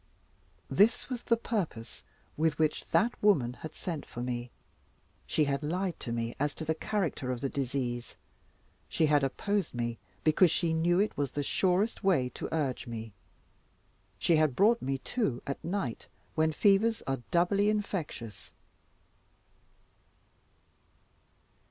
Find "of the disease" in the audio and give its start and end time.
7.31-8.15